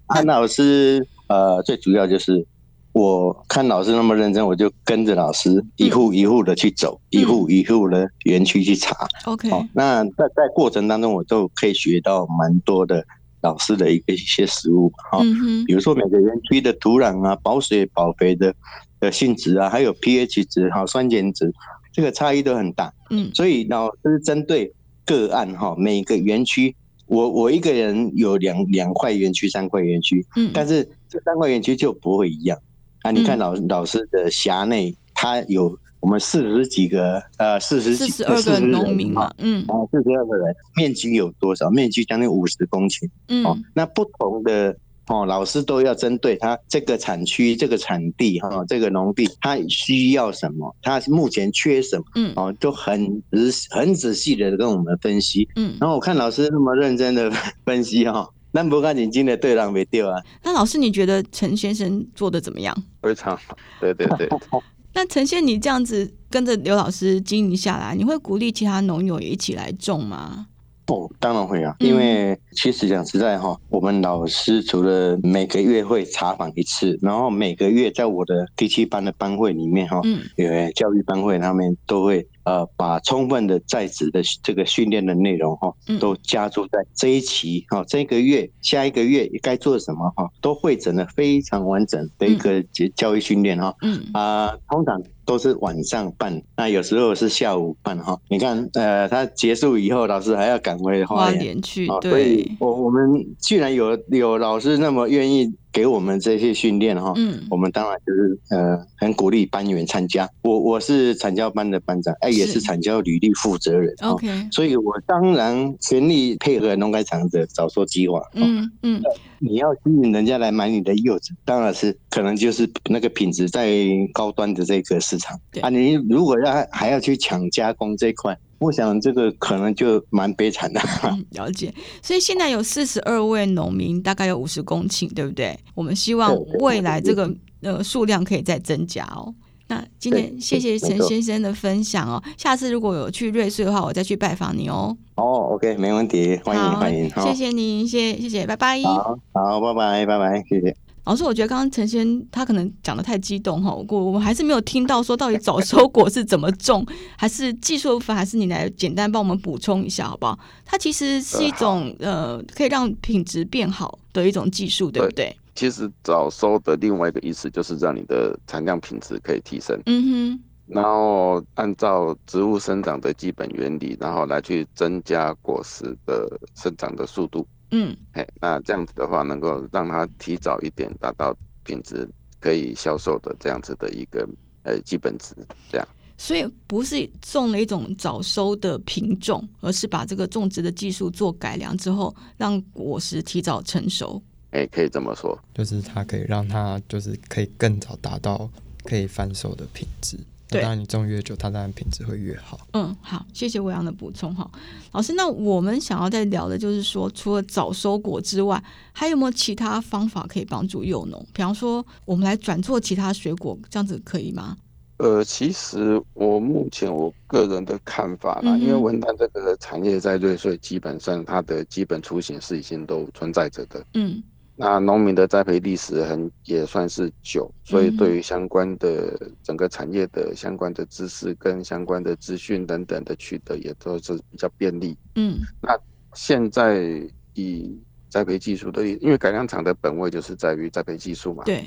[0.05, 2.45] 安老师，呃，最主要就是
[2.91, 8.95] 我看老师那么认真，我就跟着老师一户一户的去走，一户一户的园区去查。
[9.25, 13.03] OK，那在在过程当中，我都可以学到蛮多的
[13.41, 14.91] 老师的一个一些实物。
[15.09, 15.19] 哈，
[15.65, 18.53] 比如说每个园区的土壤啊，保水保肥的
[18.99, 21.51] 的性质啊，还有 pH 值、哈酸碱值，
[21.91, 22.93] 这个差异都很大。
[23.09, 24.71] 嗯，所以老师针对。
[25.11, 26.73] 个案哈，每个园区，
[27.07, 32.57] 我我一个人有两两块园区、三块园区，嗯，但是这三块园区就不会一样
[33.01, 33.11] 啊。
[33.11, 41.69] 你看老老师的辖内，他有我们四十几个呃，四十几四十二个农民嘛，嗯，啊，四十二个人，面积有多少？
[41.69, 44.77] 面积将近五十公顷，嗯，哦，那不同的。
[45.11, 50.73] 哦，老师都要针对他这个产区、这个产地哈，这个农地，他需要什么？
[50.81, 52.03] 他目前缺什么？
[52.15, 55.47] 嗯，哦，都很仔很仔细的跟我们分析。
[55.57, 57.29] 嗯，然后我看老师那么认真的
[57.65, 60.15] 分析哈，那不看眼睛的对狼没掉啊。
[60.43, 62.73] 那老师你觉得陈先生做的怎么样？
[63.01, 64.29] 非常好，对对对。
[64.95, 70.47] 那陈先你这样子跟着刘老师经营下来，你会鼓励其他农友也一起来种吗？
[70.87, 92.63] 哦，当然会啊，因为其实讲实在哈，我们老师除了每个月会查访一次，然后每个月在我的第七班的班会里面哈，嗯，因为教育班会他们都会呃把充分的在职的这个训练的内容哈，都加注在这一期哈，这个月下一个月该做什么哈，都会整的非常完整的一个
[92.95, 95.01] 教育训练哈，嗯啊，通常。
[95.23, 98.19] 都是晚上办，那有时候是下午办哈。
[98.27, 102.11] 你看，呃，他结束以后，老师还要赶回花莲去，对。
[102.11, 110.29] 所以我我们既然有有老师那么愿意给我们这些训练哈，嗯，我们当然就是呃很鼓励班员参加。
[110.43, 114.27] 我我是产教班的班长，哎，也是产教履历负责人，OK。
[114.51, 119.01] 所以我当然全力配合农改场的早收计划，嗯嗯。
[119.43, 123.71] 你要吸引人家来买你的柚子，当然是可能就是那个品质在
[124.13, 125.69] 高端的这个市场啊。
[125.69, 130.79] 你如果要还要去抢加工这块，我想这个可能就蛮悲惨的。
[131.03, 131.73] 嗯，了解。
[132.01, 135.57] 所以现在有四十二位农民，大概有五十公顷，对不对？
[135.73, 139.33] 我们希望未来这个呃数量可以再增加哦。
[139.67, 142.21] 那今天谢谢陈先生的分享哦。
[142.37, 144.95] 下次如果有去瑞士的话，我再去拜访你哦。
[145.15, 147.09] 哦，OK，没问题，欢迎欢迎。
[147.21, 148.81] 谢谢您，谢谢谢谢，拜拜。
[148.83, 150.75] 好，好，拜拜拜拜，谢谢。
[151.03, 156.85] 老师，我觉得刚刚陈先他可能讲的太激动哈，我我们还是没有听到说到底早收果是怎么种，
[157.17, 160.37] 还是技术部分，还是你来简单帮我们补充一下好不好？
[160.63, 165.35] 它其实是一种呃，呃，可以让品质变好的一种技术，对不对？
[165.55, 169.79] 其实早收的另外一个意思就是让你的产量品质可以提升。
[169.87, 177.45] 嗯哼，然后按照植物生长的基本原理，然后来去增加果实的生长的速度。
[177.71, 182.07] 嗯，嘿，那这样子的话，能够让它提早一点达到品质
[182.39, 184.27] 可以销售的这样子的一个
[184.63, 185.33] 呃基本值，
[185.71, 185.87] 这样。
[186.17, 194.21] 所以不是种了一种早收的品种，而是把这个种植的技术做改良之后，让果实提早成熟。
[194.51, 198.49] 哎，可以这么说，就是它可以让它就是可以更早达到
[198.83, 200.17] 可以翻售的品质。
[200.51, 202.59] 对，当然你种越久，它当然品质会越好。
[202.73, 204.51] 嗯，好，谢谢伟阳的补充哈，
[204.91, 205.13] 老师。
[205.13, 208.61] 那我们想要再聊的就是说，除了早收果之外，
[208.91, 211.25] 还有没有其他方法可以帮助幼农？
[211.33, 214.57] 比方说，我们来转做其他水果，这样子可以吗？
[214.97, 223.83] 呃，其实我目前我个人的看法啦，嗯、因为文旦这个产业在瑞穗基本上它的基本雏形是已经都存在着的。
[223.93, 224.21] 嗯。
[224.55, 234.95] 那农民的栽培历史很也算是久，所以对于相关的整个产业的相关的知识跟相关的资讯等等的取得也都是比较便利。
[235.15, 235.75] 嗯，那
[236.13, 237.01] 现在
[237.33, 237.75] 以
[238.09, 241.43] 栽培技术的，因为改良场的本位就是在于栽培技术嘛。
[241.45, 241.63] 对。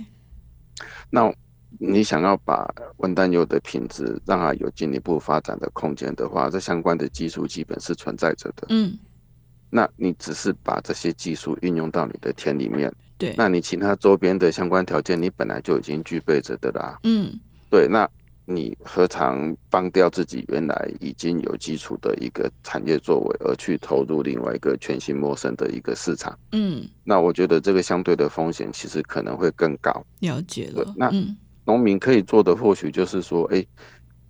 [1.11, 1.33] 那
[1.81, 8.67] 你想要把文旦柚的品质让它有进一步发展的空间的话，这相关的技术基本是存在着的。
[8.69, 8.97] 嗯。
[9.77, 16.97] 那你只是把这些技术运用到你的田里面，对，那你其他周边的相关条件，你本来就已经具备着的啦。
[17.03, 17.33] 嗯，
[17.69, 18.09] 对，那
[18.45, 26.39] 你何尝放掉自己原来已经有基础的一个产业作为，而去投入另外一个全新陌生的一个市场？
[26.53, 29.91] 嗯，那我觉得这个相对的风险其实可能会更高。
[30.21, 30.95] 了解了。
[30.97, 31.11] 那
[31.65, 33.69] 农民可以做的或许就是说，哎、欸，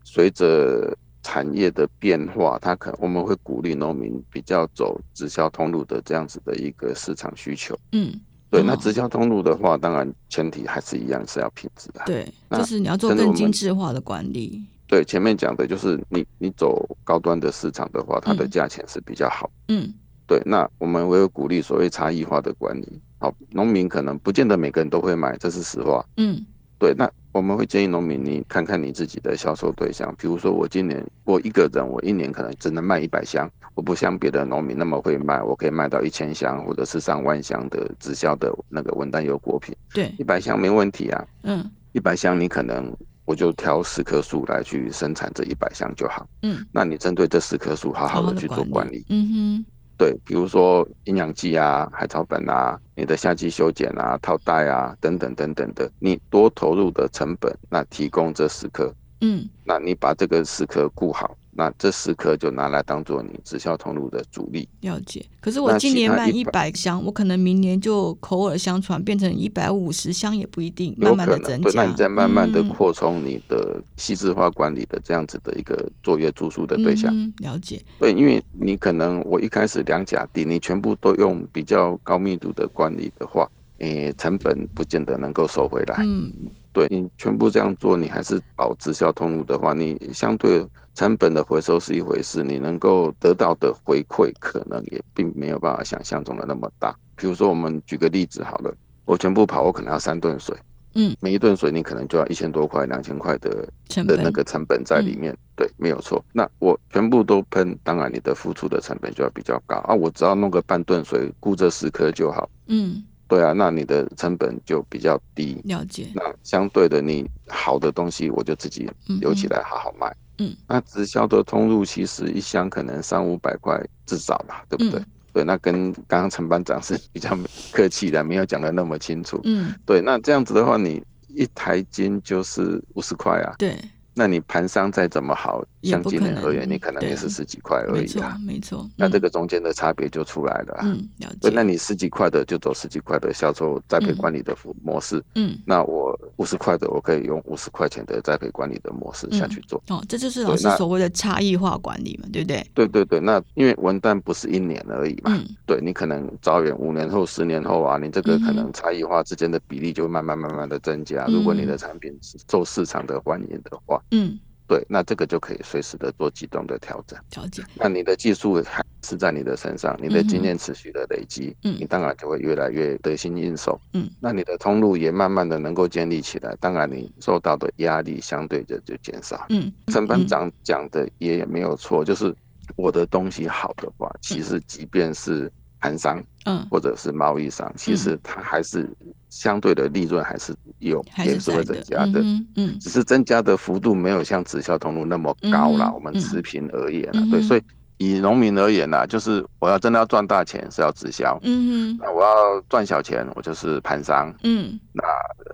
[0.05, 7.77] 随着产业的变化，它可能我们会鼓励农民比较走直销通路的这样子的一个市场需求。
[7.93, 8.13] 嗯，
[8.51, 8.63] 对。
[8.63, 12.03] 那直销通路的话，当然前提还是一样是要品质的。
[12.07, 14.63] 对，就是你要做更精致化的管理。
[14.87, 19.51] 对，前面讲的就是你你走高端的市场的话，它的价钱是比较好。
[19.69, 19.93] 嗯，
[20.27, 20.41] 对。
[20.45, 23.01] 那我们会有鼓励所谓差异化的管理。
[23.19, 26.05] 好，农民可能不见得每个人都会买，这是实话。
[26.19, 26.45] 嗯。
[26.79, 39.75] 对，那我们会建议农民，你看看你自己的销售对象，比如说我今年我一个人，我一年可能只能卖一百箱，我不像别的农民那么会卖，我可以卖到一千箱或者是上万箱的直销的那个文旦油果品。
[39.93, 41.27] 对，一百箱没问题啊。
[41.43, 46.25] 嗯，一百箱你可能我就挑十棵树来去生产这一百箱就好。
[46.43, 49.05] 嗯，那你针对这十棵树好好的去做管理。
[49.09, 49.67] 嗯哼。
[49.97, 61.37] 对，比如说营养剂啊、海草粉啊、你的夏季修剪啊、套袋啊等等等等的，你多投入的成本，那提供这十颗，嗯，那你把这个十颗顾好。
[61.57, 64.69] 那这十颗就拿来当做你直销通路的主力。
[64.81, 65.25] 了解。
[65.41, 71.71] 可是我今年卖一百箱，我可能明年就口耳相传变成一百五十箱也不一定，慢慢的增加。
[71.71, 77.15] 对，那你再慢慢的扩充你的细致化管理的这样子的一个作业住宿的对象。
[77.15, 77.81] 嗯，了解。
[77.99, 85.97] 对，因为你可能我一开始两甲地，你全部都用比较高密度的管理的话，诶，成本不见得能够收回来。
[86.01, 86.33] 嗯。
[86.73, 96.97] 对，你全部这样做，你还是保直销通路的话，你相对成本的回收是一回事，你能够得到的回馈可能也并没有办法想象中的那么大。
[97.17, 98.73] 比如说，我们举个例子好了，
[99.05, 100.57] 我全部跑，我可能要三吨水，
[100.95, 103.69] 嗯，每一吨水你可能就要一千多块、两千块的
[104.07, 105.33] 的那个成本在里面。
[105.33, 106.25] 嗯、对，没有错。
[106.33, 109.95] 那我全部都喷，当然你的付出的成本就要比较高啊。
[109.95, 112.49] 我只要弄个半吨水，顾这十颗就好。
[112.67, 113.03] 嗯。
[113.27, 115.61] 对啊，那你的成本就比较低。
[115.65, 116.07] 了解。
[116.15, 118.89] 那相对的，你好的东西我就自己
[119.21, 120.07] 留起来好好卖。
[120.09, 120.24] 嗯。
[120.67, 125.01] 那直销的通路其实一箱可能三五百块至少吧，对不对？
[125.01, 127.37] 嗯、对，那跟刚刚陈班长是比较
[127.73, 129.41] 客气的，没有讲的那么清楚。
[129.45, 129.75] 嗯。
[129.87, 133.55] 对，那这样子的话，你一台金就是五十块啊。
[133.59, 133.77] 对。
[134.17, 138.37] 那你盘商再怎么好，像今年而言，你可能也是十几块而已啊。
[138.45, 138.91] 没错，没错。
[138.97, 140.81] 那这个中间的差别就出来了。
[140.83, 141.51] 嗯，了解。
[141.53, 145.23] 那你十几块的就走十几块的销售栽培管理的模式。
[145.35, 145.59] 嗯。
[145.65, 149.83] 那我五十块的，我可以用五十块钱的栽培管理的模式下去做。
[149.89, 152.67] 哦，这就是老师所谓的差异化管理嘛，对不对？
[152.75, 153.21] 对对对。
[153.21, 155.33] 那因为文旦不是一年而已嘛。
[155.35, 155.45] 嗯。
[155.67, 161.27] 对，你可能招远五年后、十年后啊，你这个可能差异化之间的比例就会慢慢慢慢的增加。
[161.27, 162.13] 如果你的产品
[162.51, 164.01] 受市场的欢迎的话。
[164.11, 164.39] 嗯。
[164.67, 167.19] 对，那这个就可以随时的做机动的调整。
[167.31, 167.65] 调整。
[167.75, 179.71] 那你的技术还是在你的身上，你的经验持续的累积，嗯，你当然就会越来越得心应手，嗯，那你的通路也慢慢的能够建立起来，当然你受到的压力相对的就减少，嗯。
[179.89, 182.35] 陈班长讲的也没有错，就是
[182.77, 188.89] 我的东西好的话，其实即便是盘商，嗯，或者是贸易上，其实它还是。
[189.31, 195.89] 相对的利润还是有，也是会增加的，嗯，嗯，只是增加的幅度没有像直销通路那么高啦。
[195.89, 197.63] 嗯、我们持平而言啦，嗯、对，所以
[198.05, 205.03] 以农民而言呢，就是我要真的要赚大钱是要直销，嗯，那我要赚小钱我就是盘商，嗯，那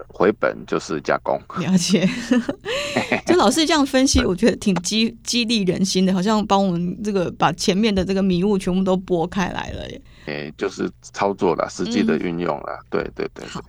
[0.09, 1.41] 回本就是加工。
[1.59, 2.09] 了解，
[3.27, 10.03] 就老师这样分析，我觉得挺激激励人心的，好像帮我们这个把前面的这个迷雾全部都拨开来了耶。
[10.27, 13.45] 欸、就是操作了，实际的运用了，嗯、对对对。
[13.49, 13.61] 好，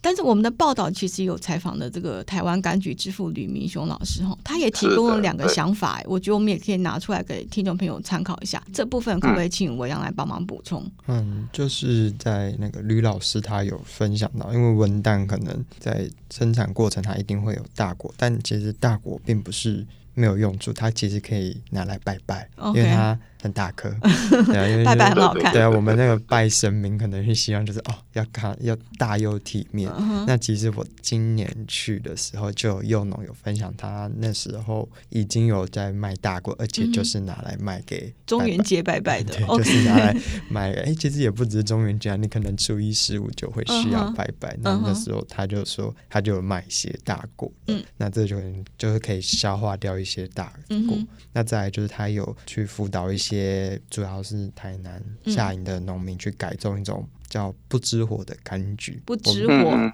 [0.00, 8.62] 但是我们的报道其实有采访的这个台湾柑橘之父吕明雄老师哈，他也提供了两个想法，我觉得我们也可以拿出来给听众朋友参考一下。
[8.72, 10.88] 这部分可不可以请文扬来帮忙补充？
[11.06, 19.84] 嗯，就是在那个吕老师他有分享到，因为文旦可能在生产过程它一定会有大果，但其实大果并不是
[20.14, 23.18] 没有用处，它其实可以拿来拜拜.因为它。
[23.40, 23.88] 很大颗，
[24.46, 25.52] 对啊，因为、就是、拜拜很好看。
[25.52, 29.88] 对啊，我们那个拜神明可能是希望就是哦，要看要大又体面。
[29.90, 30.24] Uh.
[30.26, 40.16] 那其实我今年去的时候，就有柚农有分享，他那时候已经有在卖大果，而且就是拿来卖给中元节拜拜的，对， 就是拿来
[40.50, 40.72] 卖。
[40.72, 44.48] 哎、欸，其实也不只是中元节啊，你可能初一十五就会需要拜拜。
[44.56, 44.58] Uh.
[44.62, 47.84] 那那时候他就说，他就有卖一些大果，嗯、uh，huh.
[47.98, 48.36] 那这就
[48.76, 50.96] 就是可以消化掉一些大果。
[50.96, 51.06] Uh.
[51.32, 53.27] 那再来就是他有去辅导一些。
[53.28, 59.92] 些主要是台南下营的农民去改种一种叫不知火的柑橘，不知火，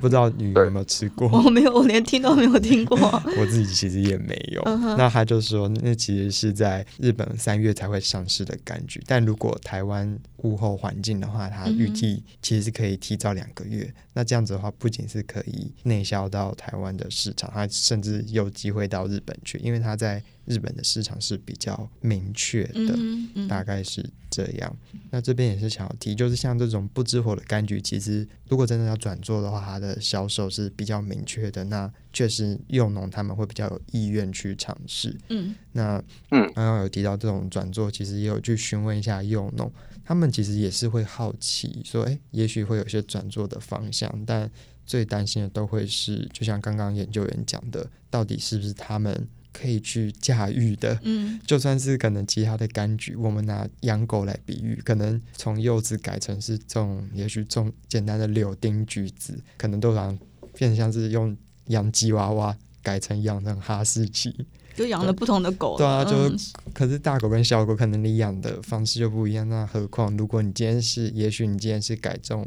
[0.00, 1.28] 不知道你有没有吃过？
[1.28, 2.96] 我没有，我连听都没有听过。
[3.38, 4.62] 我自己其实也没有。
[4.96, 13.92] 那他就说，那其实是在日本三月才会上市的柑橘，但如果台湾物候环境的话，它预计其实是可以提早两个月。
[14.12, 20.22] 那这样子的话，不仅是可以内销到台湾的市场，它甚至有机会到日本去，因为它在。
[20.46, 24.76] 日本的市场是比较明确的，嗯嗯、大概是这样。
[25.10, 31.62] 那这边也是想要提，就是像这种不知火的柑橘，其实如果真的要转做的话，它的销售是比较明确的。
[31.64, 35.16] 那确实幼农他们会比较有意愿去尝试。
[35.28, 39.70] 嗯，那嗯刚刚有提到这种转做，其实也有去询问一下幼农，
[40.04, 44.50] 他们其实也是会好奇说，哎，也许会有些转做的方向，但
[44.84, 49.28] 最担心的都会是，就像刚刚研究员讲的，到底是不是他们。
[49.58, 60.16] 可以去驾驭的，嗯，就算是可能其他的柑橘，我们拿养狗来比喻，可能从柚子改成是种，也许种简单的柳丁橘子，可能都让
[60.58, 61.34] 变像是用
[61.68, 65.78] 养吉娃娃改成养成哈士奇，就养了不同的狗。
[65.78, 66.38] 对啊，就、嗯、
[66.74, 72.46] 可是大狗跟小狗可能你养的方式就不一样，那何况如果你今天是，也许你今天是改种，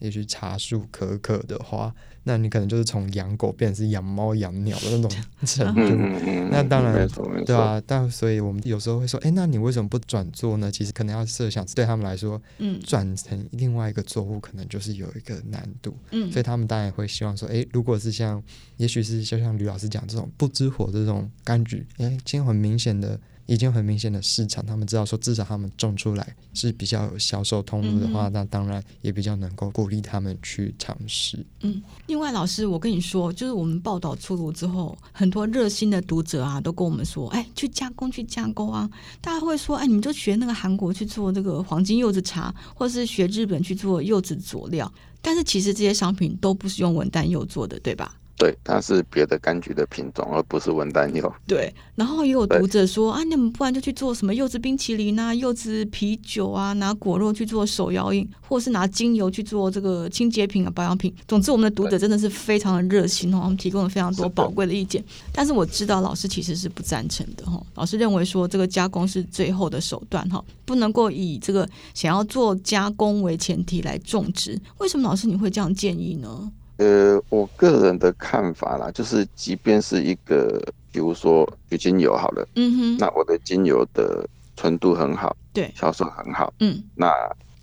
[0.00, 1.94] 也许茶树可可的话。
[2.28, 5.10] 那你可能就是从养狗变成是养猫养鸟的那种
[5.46, 5.96] 程度，
[6.50, 7.08] 那当然
[7.46, 10.70] 对啊，但所以我们有时候会说，哎、欸，那你为什么不转做呢？
[10.70, 18.42] 其实可能要设想，对他们来说，嗯，转成另外一个作物可能就是有一个难度，嗯，所以他们当然会希望说，哎、欸，如果是像，
[18.76, 23.18] 也许是就像吕老师讲这种不知火这种柑橘，哎、欸，今天很明显的。
[23.48, 31.42] 已经很明显的市场，他们知道说，至少他们种出来是比较有销售通路的话，嗯、那当然也比较能够鼓励他们去尝试。
[31.62, 38.88] 嗯，另外老师，我跟你说，就是我们报道出炉之后，很多热心的读者啊，都跟我们说，哎，去加工，去加工啊！
[39.22, 48.14] 大家会说，哎，你们就学那个韩国去做这个黄金柚子茶，或是学日本去做柚子佐料，但是其实这些商品都不是用文旦柚做的，对吧？
[48.38, 51.30] 对，它是别的柑橘的品种，而不是文旦柚。
[51.46, 61.12] 对，然后也有读者说对啊，你们不然就去做什么柚子冰淇淋啊、柚子啤酒啊，拿果肉去做手摇饮，或是拿精油去做这个清洁品啊、保养品。
[61.26, 65.02] 总之，我们的读者真的是非常的热心哦，我们提供了非常多宝贵的意见。
[65.02, 74.56] 的但是我知道老师其实是不赞成的哈，老师认为说这个加工是最后的手段哈，不能够以这个想要做加工为前提来种植。
[74.78, 76.52] 为什么老师你会这样建议呢？
[76.78, 80.60] 呃，我个人的看法啦，就是即便是一个，
[80.90, 84.26] 比如说有精油好了，嗯哼，那我的精油的
[84.56, 87.12] 纯度很好，对，销售很好，嗯，那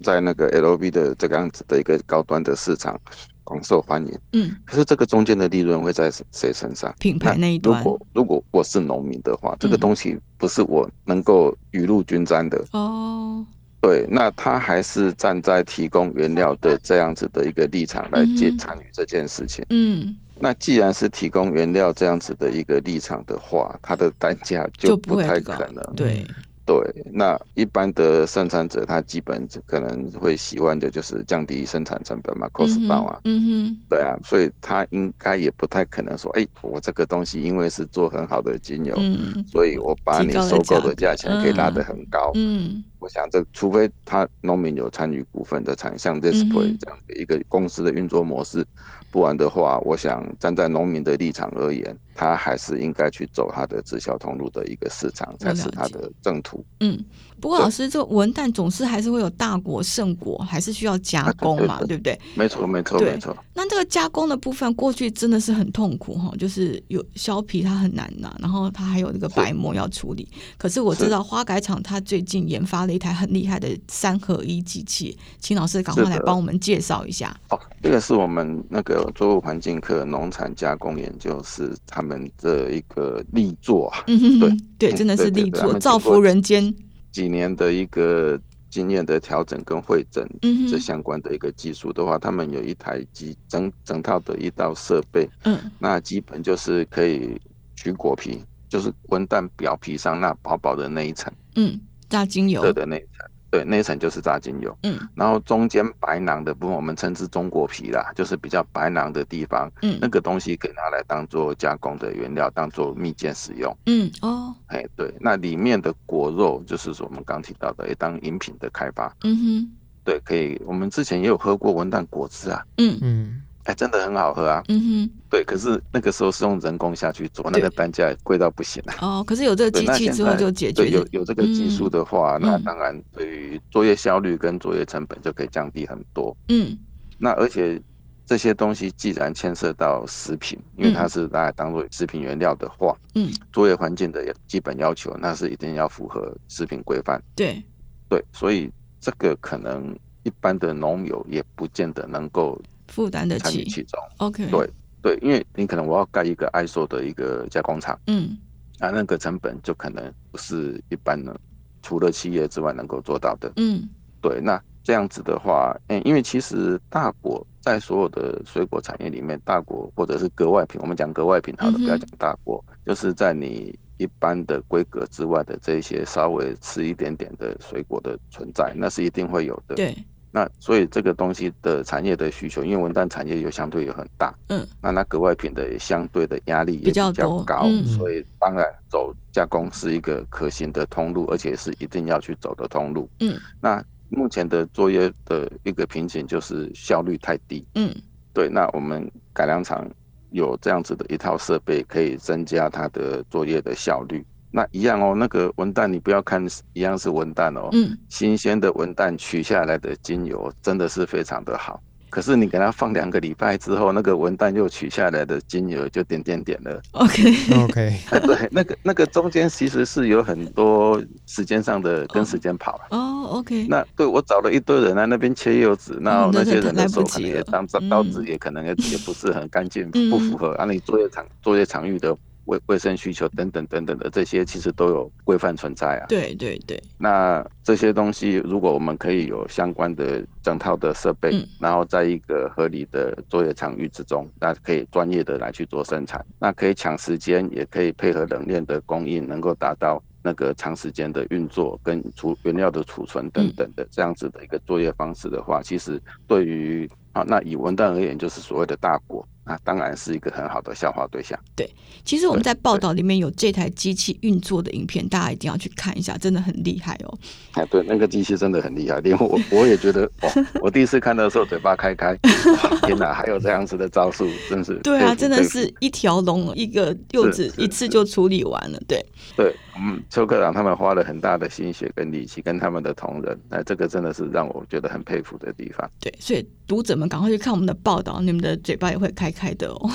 [0.03, 2.99] 在那个 LV 的这个样子的一个高端的市场
[3.45, 6.93] 广受欢迎，嗯，可是这个中间的利润会在谁身上？
[6.99, 7.82] 品牌那一端。
[7.82, 13.45] 如果如果我是农民的话，这个东西不是我能够雨露均沾的哦。
[13.86, 19.64] 对，那他还是站在提供原料的这样子的一个立场来接参与这件事情。
[19.70, 25.84] 嗯，那既然是提供原料这样子的一个立场的话，它的单价就不太可能。
[25.96, 26.26] 对。
[26.68, 26.76] 对，
[27.14, 48.66] 那一般的生产者他基本可能会喜欢的就是降低生产成本嘛，cost down 啊，嗯哼，对啊，所以他应该也不太可能说，哎，我这个东西因为是做很好的精油，嗯，所以我把你收购的价钱可以拉得很高，嗯，我想这除非他农民有参与股份的产，像 Display 这样的一个公司的运作模式。
[49.12, 56.66] 不然的话，我想站在农民的立场而言，他还是应该去走他的直销通路的一个市场，才是他的正途。
[56.80, 56.99] 嗯，
[57.40, 62.20] 不过老师，这文旦总是还是会有大果、圣果，还是需要加工嘛， 啊、对，不对？
[62.36, 63.36] 没错，没错，没错。
[63.54, 70.28] 那这个加工的部分，过去真的是很痛苦哈，就是有削皮它很难呐，然后它还有那个白膜要处理。
[70.58, 77.36] 可是我知道花改厂它最近研发了一台很厉害的三合一机器，请老师赶快来帮我们介绍一下。
[77.50, 79.06] 哦，这个是我们那个。
[79.16, 86.74] 作物环境科农产加工研究室他们的一个力作啊，嗯哼哼，对对，真的是力作，造福人间。
[87.16, 88.38] 几年的一个
[88.70, 90.28] 经验的调整跟会诊，
[90.70, 97.39] 这相关的一个技术的话，他们有一台机整整套的一道设备，嗯，那基本就是可以
[97.78, 103.26] 取果皮，就是文旦表皮上那薄薄的那一层，嗯，榨精油的那一层。
[103.56, 119.72] 对，那一层就是榨精油，嗯，然后中间白囊的部分，我们称之中果皮啦，就是比较白囊的地方，嗯，那个东西可以拿来当做加工的原料，当做蜜饯使用，嗯，哦，哎，对，那里面的果肉就是说我们刚提到的，也当饮品的开发，嗯哼，
[120.03, 122.99] 对，可以，我们之前也有喝过文旦果汁啊，嗯。
[123.01, 123.41] 嗯。
[123.66, 124.63] 哎，真的很好喝啊！
[124.70, 128.93] 嗯哼，对，可是那个时候是用人工下去做，那个单价贵到不行啊。
[129.01, 130.84] 哦，可是有这个机器之后就解决。
[130.84, 136.38] 对，有有这个技术的话，嗯、那当然对于作业效率跟作业成本就可以降低很多。
[136.49, 136.78] 嗯，
[137.18, 137.82] 那而且
[138.24, 147.20] 这些东西既然牵涉到食品，因为它是拿来当做食品原料的话，嗯，作业环境的基本要求，那是一定要符合食品规范。
[147.36, 147.63] 对，
[148.07, 152.61] 对，所以这个可能一般的农友也不见得能够。
[152.88, 153.64] 负担得起。
[153.66, 154.70] 其中，OK，对
[155.02, 158.38] 对，因为你可能我要盖一个 ISO 的一个加工厂，嗯，
[158.80, 161.40] 啊，那个成本就可能不是一般的，
[161.82, 163.88] 除了企业之外能够做到的，嗯，
[164.22, 179.96] 对，那这样子的话，嗯，因为其实大果在所有的水果产业里面，大果或者是格外品，我们讲格外品好了，不要讲大果，嗯、就是在你一般的规格之外的这些稍微吃一点点的水果的存在，那是一定会有的，对。
[180.36, 187.10] 那所以这个东西的产业的需求，因为文旦产业又相对也很大，嗯，那那格外品的也相对的压力也比较
[187.46, 193.10] 高，嗯、所以当然走加工是一个可行的通路，而且是一定要去走的通路。
[193.22, 197.66] 嗯，那目前的作业的一个瓶颈就是效率太低。
[197.76, 197.96] 嗯，
[198.34, 199.90] 对，那我们改良厂
[200.32, 204.22] 有这样子的一套设备，可以增加它的作业的效率。
[204.56, 211.84] 那一样哦，那个文旦你不要看一样是文旦哦，嗯，新鲜的文旦取下来的精油真的是非常的好。
[212.10, 216.82] 可是你给它放两个礼拜之后，那个文旦又取下来的精油就点点点了。
[216.91, 217.22] OK
[217.66, 222.84] OK， 对，那个那个中间其实是有很多时间上的跟时间跑了。
[222.91, 232.16] 哦、oh, OK，那对我找了一堆人在那边切柚子，那、嗯、那些人的手可能也当刀子也可能也也不是很干净，嗯、不符合啊你作业场作业场域的。
[232.46, 236.06] 卫卫生需求等等等等的这些，其实都有规范存在啊。
[236.08, 236.82] 对对对。
[236.98, 259.28] 那这些东西，如果我们可以有相关的整套的设备，嗯、然后在一个合理的作业场域之中，那可以专业的来去做生产，那可以抢时间，也可以配合冷链的供应，能够达到那个长时间的运作跟储原料的储存等等的这样子的一个作业方式的话，嗯、其实对于啊，那以文旦而言，就是所谓的大果。
[259.46, 261.39] 那当然是一个很好的笑话对象。
[261.56, 261.70] 对，
[262.04, 267.18] 其实我们在报道里面有这台机器运作的影片，大家一定要去看一下，真的很厉害哦。
[267.54, 270.30] 哎，对，那个机器真的很厉害，连我我也觉得，哦，
[270.62, 272.18] 我第一次看到的时候嘴巴开开，
[272.88, 274.74] 天哪，还有这样子的招数，真是。
[274.80, 278.80] 对啊，真的是一条龙，一个柚子一次就处理完了。
[278.88, 279.06] 对。
[279.36, 285.90] 对，嗯，邱科长他们花了很大的心血跟力气，跟他们的同仁，那这个真的是让我觉得很佩服的地方。
[286.00, 289.90] 对，所以读者们赶快去看我们的报道，你们的嘴巴也会开开的哦。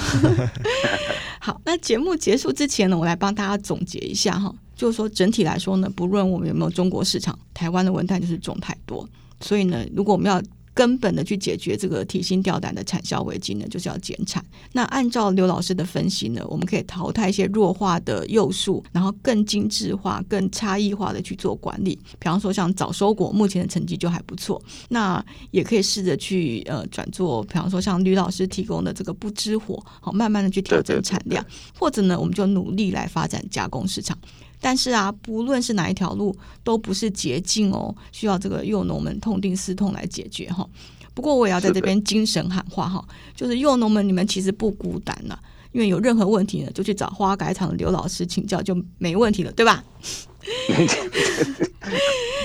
[1.41, 9.09] 好，那节目结束之前呢，我来帮大家总结一下哈，就是说整体来说呢，不论我们有没有中国市场，台湾的文旦就是种太多，
[9.41, 14.45] 所以呢，如果我们要根本的去解决这个提心吊胆的产销危机呢，就是要减产。
[14.73, 21.97] 那按照刘老师的分析呢，我们可以淘汰一些弱化的幼树，然后更精致化、更差异化的去做管理。
[22.19, 24.63] 比方说像早收果，目前的成绩就还不错。
[24.89, 31.45] 那也可以试着去呃转做，比方说像吕老师提供的这个不知火，好慢慢的去调整产量，
[31.79, 34.17] 或者呢，我们就努力来发展加工市场。
[34.61, 40.69] 但是啊，不论是哪一条路，都不是捷径哦，需要这个幼农们痛定思痛来解决哈。
[41.15, 43.05] 不过我也要在这边精神喊话哈，
[43.35, 45.37] 就是幼农们，你们其实不孤单呐，
[45.73, 49.83] 因为有任何问题呢，就去找花改场的刘老师请教就没问题了，对吧？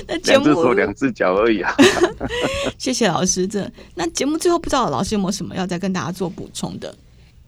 [0.08, 1.74] 那节目两只手两只脚而已啊。
[2.78, 6.96] 谢谢老师，这那节目最后不知道老师有没有什么要再跟大家做补充的？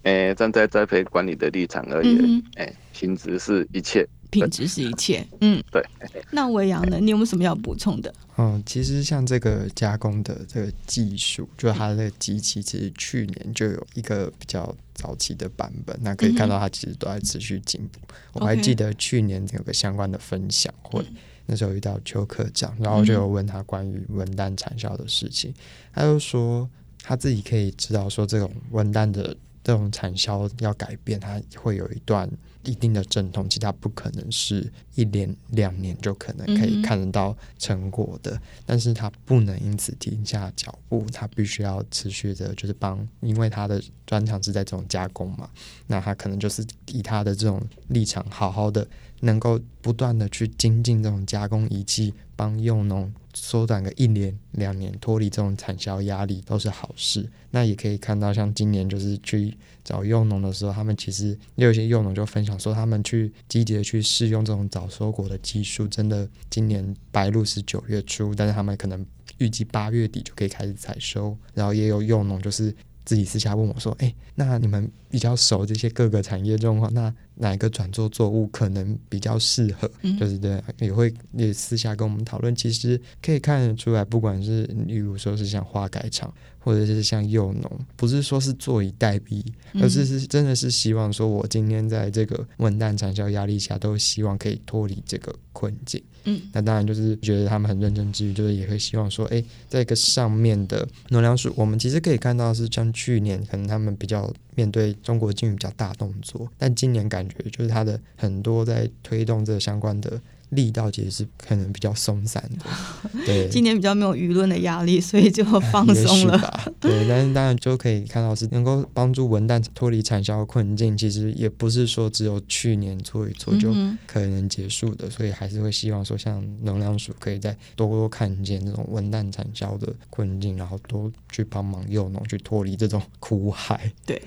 [0.04, 4.08] 诶，站在栽培管理的立场而言，诶、嗯，品质是一切。
[4.30, 5.84] 品质是一切，嗯，对。
[6.32, 7.00] 那维扬呢？
[7.00, 8.14] 你有没有什么要补充的？
[8.38, 18.00] 嗯，其实像这个加工的这个技术，就它的机器，其实去年就有一个比较早期的版本，那可以看到它其实都在持续进步。
[18.08, 21.16] 嗯、我还记得去年有个相关的分享会，嗯、
[21.46, 25.54] 那时候遇到邱科长，然后就有问他关于文旦产销的事情，
[25.94, 26.70] 他就说
[27.02, 32.30] 他自己可以知道说这种文旦的这种产销要改变，它会有一段。
[32.68, 45.50] 一定的阵痛，其实它不可能是一年两年就可能可以看得到成果的，但是它不能因此停下脚步，它必须要持续的，就是帮，因为它的专长是在这种加工嘛，
[45.88, 48.88] 那它可能就是以它的这种立场，好好的
[49.22, 57.28] 能够不断的去精进这种加工仪器，帮幼农缩短个一年两年，脱离这种产销压力都是好事。
[57.52, 69.06] 那也可以看到，像今年就是去找幼农的时候，他们其实也有一些幼农就分享说，他们去积极的去试用这种早收果的技术，真的今年白露是九月初，但是他们可能
[69.38, 71.38] 预计八月底就可以开始采收。
[71.54, 72.74] 然后也有幼农就是
[73.06, 82.56] 自己私下问我说：“哎，那你们比较熟这些各个产业状况，那哪一个转作作物可能比较适合？”嗯、就是对，也会也私下跟我们讨论。
[82.56, 86.34] 其实可以看得出来，不管是例如说是像花改场。
[86.60, 89.42] 或者是像幼农，不是说是坐以待毙，
[89.76, 96.04] 而是是真的是希望说，我今天在这个文旦产销压力下，都希望可以脱离这个困境。
[96.26, 110.20] 嗯，那当然就是觉得他们很认真之余，就是也会希望说，哎，在一个上面的农粮署，我们其实可以看到是像去年可能他们比较面对中国境遇比较大动作，但今年感觉就是它的很多在推动这相关的。
[110.50, 112.66] 力道其实是可能比较松散的，
[113.26, 116.40] 对，今年比较没有舆论的压力，所以就放松了。
[116.80, 123.74] 对，但是当然就可以看到是能够帮助文旦脱离产销困境，其实也不是说只有去年做一做就
[124.06, 133.92] 可能结束的，嗯、所以还是会希望说，像能量署可以再多多看见这种文旦产销的困境，然后多去帮忙幼农去脱离这种苦海。
[134.06, 134.22] 对，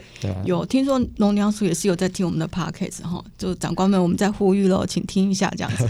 [0.45, 5.89] 有听说农粮署也是有在听我们的 podcast 哈，就长官们我们在呼吁喽，请听一下这样子。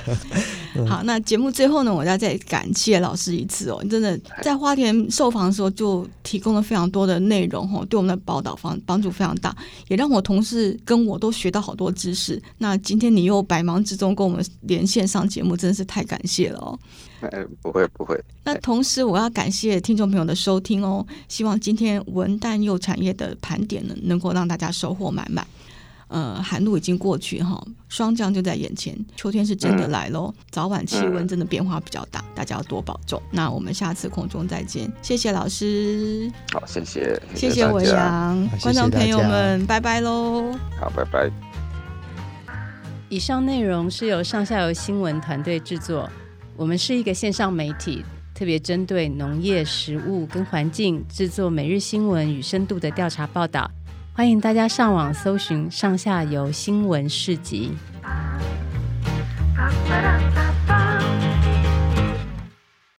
[0.87, 9.55] 好，那节目最后呢，我要再感谢老师一次哦，真的在花田受访的时候就提供了非常多的内容哦，对我们的报道方帮助非常大，
[9.89, 12.41] 也让我同事跟我都学到好多知识。
[12.59, 16.79] 那今天你又百忙之中跟我们连线上节目，真的是太感谢了哦。
[17.21, 18.18] 哎，不会不会。
[18.45, 25.47] 那同时我要感谢听众朋友的收听哦，希望今天文旦柚产业的盘点呢，能够让大家收获满满。
[26.11, 30.34] 呃，寒露已经过去哈，霜降就在眼前，秋天是真的来喽。
[30.36, 33.22] 嗯、早晚气温真的变化比较大，大家要多保重。
[33.30, 36.28] 那我们下次空中再见，谢谢老师。
[36.52, 40.52] 好，谢谢，谢谢维扬，观众朋友们，拜拜喽。
[40.80, 41.30] 好，拜拜。
[43.08, 46.11] 以上内容是由上下游新闻团队制作，
[46.56, 48.04] 我们是一个线上媒体，
[48.34, 53.70] 特别针对农业、食物跟环境制作每日新闻与深度的调查报道。
[54.21, 57.73] 欢迎大家上网搜寻上下游新闻市集。